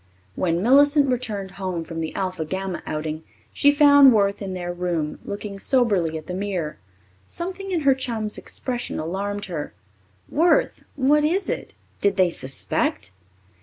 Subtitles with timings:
[0.33, 5.19] When Millicent returned home from the Alpha Gamma outing, she found Worth in their room,
[5.23, 6.79] looking soberly at the mirror.
[7.27, 9.73] Something in her chum's expression alarmed her.
[10.27, 11.75] "Worth, what is it?
[12.01, 13.11] Did they suspect?"